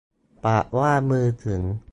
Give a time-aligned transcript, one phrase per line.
[0.45, 1.61] ปากว่ามือถึง